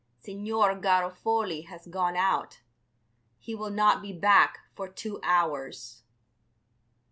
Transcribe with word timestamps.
"Signor 0.17 0.73
Garofoli 0.79 1.67
has 1.67 1.85
gone 1.85 2.17
out; 2.17 2.61
he 3.37 3.53
will 3.53 3.69
not 3.69 4.01
be 4.01 4.11
back 4.11 4.61
for 4.73 4.87
two 4.89 5.19
hours." 5.21 6.01